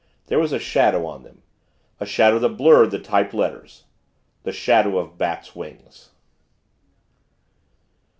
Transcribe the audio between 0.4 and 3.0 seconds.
a shadow on them a shadow that blurred the